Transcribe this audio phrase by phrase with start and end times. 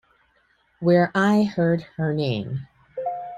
[0.79, 2.65] Where I heard her name.